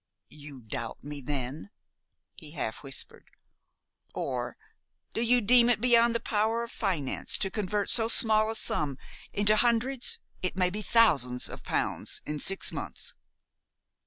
[0.31, 1.69] "You doubt me, then?"
[2.33, 3.29] he half whispered.
[4.15, 4.57] "Or
[5.13, 8.97] do you deem it beyond the power of finance to convert so small a sum
[9.31, 13.13] into hundreds it may be thousands of pounds in six months?"